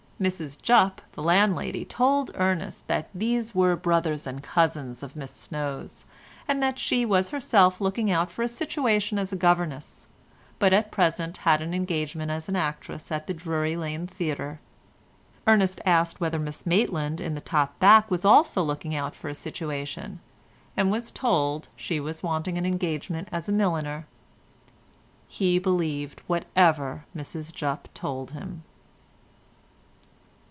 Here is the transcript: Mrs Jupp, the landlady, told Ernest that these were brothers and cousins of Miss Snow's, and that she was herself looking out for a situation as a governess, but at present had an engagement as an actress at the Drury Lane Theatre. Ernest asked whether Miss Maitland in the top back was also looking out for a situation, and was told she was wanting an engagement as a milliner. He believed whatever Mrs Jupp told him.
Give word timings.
Mrs 0.21 0.61
Jupp, 0.61 1.01
the 1.13 1.23
landlady, 1.23 1.83
told 1.83 2.29
Ernest 2.35 2.87
that 2.87 3.09
these 3.11 3.55
were 3.55 3.75
brothers 3.75 4.27
and 4.27 4.43
cousins 4.43 5.01
of 5.01 5.15
Miss 5.15 5.31
Snow's, 5.31 6.05
and 6.47 6.61
that 6.61 6.77
she 6.77 7.05
was 7.07 7.31
herself 7.31 7.81
looking 7.81 8.11
out 8.11 8.29
for 8.29 8.43
a 8.43 8.47
situation 8.47 9.17
as 9.17 9.33
a 9.33 9.35
governess, 9.35 10.05
but 10.59 10.73
at 10.73 10.91
present 10.91 11.37
had 11.37 11.59
an 11.59 11.73
engagement 11.73 12.29
as 12.29 12.47
an 12.47 12.55
actress 12.55 13.11
at 13.11 13.25
the 13.25 13.33
Drury 13.33 13.75
Lane 13.75 14.05
Theatre. 14.05 14.59
Ernest 15.47 15.81
asked 15.87 16.21
whether 16.21 16.37
Miss 16.37 16.67
Maitland 16.67 17.19
in 17.19 17.33
the 17.33 17.41
top 17.41 17.79
back 17.79 18.11
was 18.11 18.23
also 18.23 18.61
looking 18.61 18.93
out 18.93 19.15
for 19.15 19.27
a 19.27 19.33
situation, 19.33 20.19
and 20.77 20.91
was 20.91 21.09
told 21.09 21.67
she 21.75 21.99
was 21.99 22.21
wanting 22.21 22.59
an 22.59 22.65
engagement 22.67 23.27
as 23.31 23.49
a 23.49 23.51
milliner. 23.51 24.05
He 25.27 25.57
believed 25.57 26.21
whatever 26.27 27.05
Mrs 27.17 27.51
Jupp 27.51 27.89
told 27.95 28.33
him. 28.33 28.61